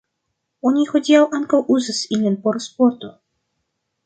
[0.69, 3.13] Oni hodiaŭ ankaŭ uzas ilin por sporto.